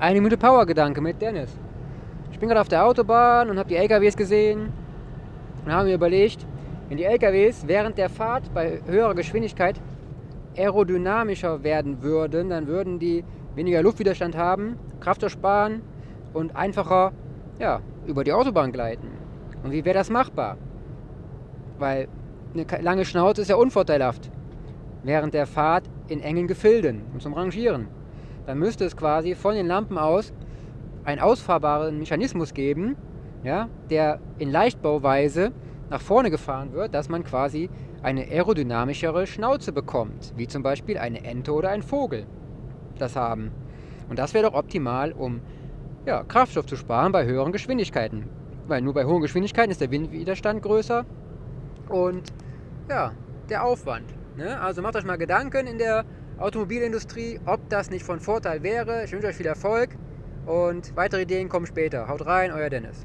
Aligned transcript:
Eine 0.00 0.22
Minute 0.22 0.38
Power-Gedanke 0.38 1.02
mit 1.02 1.20
Dennis. 1.20 1.50
Ich 2.32 2.38
bin 2.38 2.48
gerade 2.48 2.62
auf 2.62 2.68
der 2.68 2.86
Autobahn 2.86 3.50
und 3.50 3.58
habe 3.58 3.68
die 3.68 3.76
LKWs 3.76 4.16
gesehen 4.16 4.72
und 5.62 5.70
habe 5.70 5.88
mir 5.88 5.94
überlegt, 5.94 6.46
wenn 6.88 6.96
die 6.96 7.04
LKWs 7.04 7.68
während 7.68 7.98
der 7.98 8.08
Fahrt 8.08 8.54
bei 8.54 8.80
höherer 8.86 9.14
Geschwindigkeit 9.14 9.78
aerodynamischer 10.56 11.62
werden 11.62 12.00
würden, 12.00 12.48
dann 12.48 12.66
würden 12.66 12.98
die 12.98 13.24
weniger 13.54 13.82
Luftwiderstand 13.82 14.38
haben, 14.38 14.78
Kraft 15.00 15.30
sparen 15.30 15.82
und 16.32 16.56
einfacher 16.56 17.12
ja, 17.58 17.82
über 18.06 18.24
die 18.24 18.32
Autobahn 18.32 18.72
gleiten. 18.72 19.08
Und 19.62 19.70
wie 19.70 19.84
wäre 19.84 19.98
das 19.98 20.08
machbar? 20.08 20.56
Weil 21.78 22.08
eine 22.54 22.64
lange 22.80 23.04
Schnauze 23.04 23.42
ist 23.42 23.48
ja 23.48 23.56
unvorteilhaft 23.56 24.30
während 25.02 25.34
der 25.34 25.46
Fahrt 25.46 25.84
in 26.08 26.22
engen 26.22 26.46
Gefilden 26.46 27.02
und 27.12 27.20
zum 27.20 27.34
Rangieren 27.34 27.99
dann 28.46 28.58
müsste 28.58 28.84
es 28.84 28.96
quasi 28.96 29.34
von 29.34 29.54
den 29.54 29.66
Lampen 29.66 29.98
aus 29.98 30.32
einen 31.04 31.20
ausfahrbaren 31.20 31.98
Mechanismus 31.98 32.54
geben, 32.54 32.96
ja, 33.42 33.68
der 33.88 34.20
in 34.38 34.50
Leichtbauweise 34.50 35.52
nach 35.88 36.00
vorne 36.00 36.30
gefahren 36.30 36.72
wird, 36.72 36.94
dass 36.94 37.08
man 37.08 37.24
quasi 37.24 37.70
eine 38.02 38.22
aerodynamischere 38.22 39.26
Schnauze 39.26 39.72
bekommt, 39.72 40.32
wie 40.36 40.46
zum 40.46 40.62
Beispiel 40.62 40.98
eine 40.98 41.24
Ente 41.24 41.52
oder 41.52 41.70
ein 41.70 41.82
Vogel 41.82 42.26
das 42.98 43.16
haben. 43.16 43.50
Und 44.08 44.18
das 44.18 44.34
wäre 44.34 44.50
doch 44.50 44.54
optimal, 44.54 45.12
um 45.12 45.40
ja, 46.06 46.22
Kraftstoff 46.24 46.66
zu 46.66 46.76
sparen 46.76 47.12
bei 47.12 47.24
höheren 47.24 47.52
Geschwindigkeiten. 47.52 48.28
Weil 48.66 48.82
nur 48.82 48.94
bei 48.94 49.04
hohen 49.04 49.22
Geschwindigkeiten 49.22 49.70
ist 49.70 49.80
der 49.80 49.90
Windwiderstand 49.90 50.62
größer 50.62 51.04
und 51.88 52.32
ja, 52.88 53.12
der 53.48 53.64
Aufwand. 53.64 54.06
Ne? 54.36 54.60
Also 54.60 54.80
macht 54.80 54.96
euch 54.96 55.04
mal 55.04 55.18
Gedanken 55.18 55.66
in 55.66 55.78
der 55.78 56.04
Automobilindustrie, 56.40 57.38
ob 57.44 57.68
das 57.68 57.90
nicht 57.90 58.04
von 58.04 58.18
Vorteil 58.18 58.62
wäre. 58.62 59.04
Ich 59.04 59.12
wünsche 59.12 59.26
euch 59.26 59.36
viel 59.36 59.46
Erfolg 59.46 59.90
und 60.46 60.96
weitere 60.96 61.22
Ideen 61.22 61.48
kommen 61.50 61.66
später. 61.66 62.08
Haut 62.08 62.24
rein, 62.24 62.50
euer 62.50 62.70
Dennis. 62.70 62.96